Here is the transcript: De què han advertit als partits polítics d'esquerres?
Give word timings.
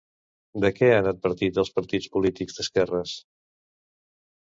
De 0.63 0.71
què 0.77 0.89
han 0.93 1.09
advertit 1.11 1.61
als 1.65 1.71
partits 1.77 2.09
polítics 2.17 2.59
d'esquerres? 2.61 3.17